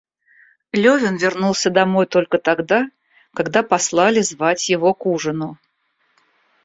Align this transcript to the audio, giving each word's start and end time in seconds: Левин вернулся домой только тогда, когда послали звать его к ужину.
Левин 0.73 1.15
вернулся 1.17 1.69
домой 1.69 2.07
только 2.07 2.39
тогда, 2.39 2.89
когда 3.35 3.61
послали 3.61 4.21
звать 4.21 4.67
его 4.67 4.95
к 4.95 5.05
ужину. 5.05 5.59